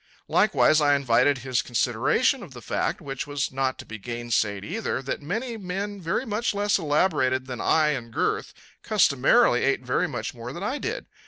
[0.27, 4.99] Likewise, I invited his consideration of the fact, which was not to be gainsaid either,
[4.99, 8.51] that many men very much less elaborated than I in girth
[8.81, 11.05] customarily ate very much more than I did.